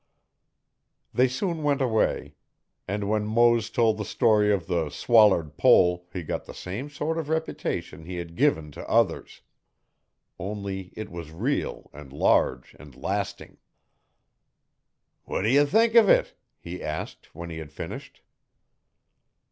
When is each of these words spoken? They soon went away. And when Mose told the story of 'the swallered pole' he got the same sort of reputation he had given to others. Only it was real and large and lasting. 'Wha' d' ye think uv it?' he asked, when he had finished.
They 1.13 1.27
soon 1.27 1.61
went 1.61 1.79
away. 1.79 2.33
And 2.87 3.07
when 3.07 3.27
Mose 3.27 3.69
told 3.69 3.99
the 3.99 4.03
story 4.03 4.51
of 4.51 4.65
'the 4.65 4.89
swallered 4.89 5.57
pole' 5.57 6.07
he 6.11 6.23
got 6.23 6.45
the 6.45 6.55
same 6.55 6.89
sort 6.89 7.19
of 7.19 7.29
reputation 7.29 8.05
he 8.05 8.15
had 8.17 8.35
given 8.35 8.71
to 8.71 8.89
others. 8.89 9.41
Only 10.39 10.91
it 10.97 11.11
was 11.11 11.31
real 11.31 11.91
and 11.93 12.11
large 12.11 12.73
and 12.79 12.95
lasting. 12.95 13.57
'Wha' 15.27 15.43
d' 15.43 15.49
ye 15.49 15.65
think 15.65 15.93
uv 15.93 16.09
it?' 16.09 16.33
he 16.57 16.81
asked, 16.81 17.35
when 17.35 17.51
he 17.51 17.59
had 17.59 17.71
finished. 17.71 18.23